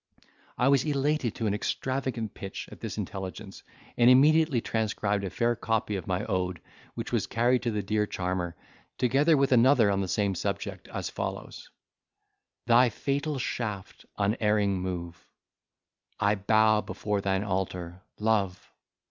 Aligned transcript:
I 0.57 0.67
was 0.67 0.83
elated 0.83 1.35
to 1.35 1.45
an 1.45 1.53
extravagant 1.53 2.33
pitch 2.33 2.67
at 2.71 2.79
this 2.79 2.97
intelligence, 2.97 3.61
and 3.95 4.09
immediately 4.09 4.59
transcribed 4.59 5.23
a 5.23 5.29
fair 5.29 5.55
copy 5.55 5.95
of 5.95 6.07
my 6.07 6.25
Ode, 6.25 6.59
which 6.95 7.11
was 7.11 7.27
carried 7.27 7.61
to 7.61 7.69
the 7.69 7.83
dear 7.83 8.07
charmer, 8.07 8.55
together 8.97 9.37
with 9.37 9.51
another 9.51 9.91
on 9.91 10.01
the 10.01 10.07
same 10.07 10.33
subject, 10.33 10.87
as 10.87 11.11
follows:— 11.11 11.69
Thy 12.65 12.89
fatal 12.89 13.37
shaft 13.37 14.07
unerring 14.17 14.81
move; 14.81 15.23
I 16.19 16.33
bow 16.33 16.81
before 16.81 17.21
thine 17.21 17.43
altar, 17.43 18.01
Love! 18.19 18.73